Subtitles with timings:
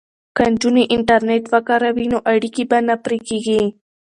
[0.35, 3.61] که نجونې انټرنیټ وکاروي نو اړیکې به نه پرې کیږي.